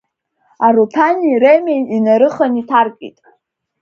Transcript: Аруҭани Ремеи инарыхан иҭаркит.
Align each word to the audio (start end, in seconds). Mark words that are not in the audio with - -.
Аруҭани 0.65 1.39
Ремеи 1.43 1.81
инарыхан 1.95 2.53
иҭаркит. 2.61 3.17